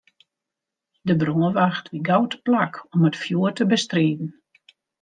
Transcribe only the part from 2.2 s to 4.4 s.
teplak om it fjoer te bestriden.